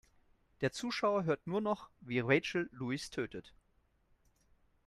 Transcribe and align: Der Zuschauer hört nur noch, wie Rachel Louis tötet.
Der 0.61 0.71
Zuschauer 0.71 1.25
hört 1.25 1.45
nur 1.45 1.61
noch, 1.61 1.91
wie 1.99 2.21
Rachel 2.21 2.71
Louis 2.73 3.11
tötet. 3.11 3.53